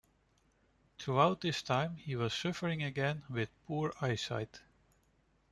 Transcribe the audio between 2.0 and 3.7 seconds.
was suffering again with